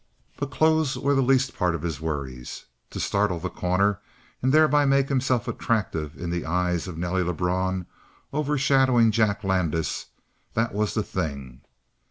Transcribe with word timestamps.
But 0.39 0.49
clothes 0.49 0.97
were 0.97 1.13
the 1.13 1.21
least 1.21 1.55
part 1.55 1.75
of 1.75 1.83
his 1.83 2.01
worries. 2.01 2.65
To 2.89 2.99
startle 2.99 3.37
The 3.39 3.51
Corner, 3.51 4.01
and 4.41 4.51
thereby 4.51 4.83
make 4.83 5.09
himself 5.09 5.47
attractive 5.47 6.17
in 6.17 6.31
the 6.31 6.43
eyes 6.43 6.87
of 6.87 6.97
Nelly 6.97 7.21
Lebrun, 7.21 7.85
overshadowing 8.33 9.11
Jack 9.11 9.43
Landis 9.43 10.07
that 10.55 10.73
was 10.73 10.95
the 10.95 11.03
thing! 11.03 11.61